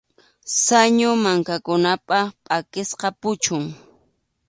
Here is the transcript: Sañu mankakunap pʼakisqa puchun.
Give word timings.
Sañu 0.63 1.09
mankakunap 1.23 2.01
pʼakisqa 2.43 3.07
puchun. 3.21 3.63